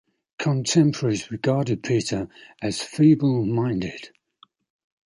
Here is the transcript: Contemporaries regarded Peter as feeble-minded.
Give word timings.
Contemporaries 0.39 1.29
regarded 1.29 1.83
Peter 1.83 2.27
as 2.59 2.81
feeble-minded. 2.81 4.09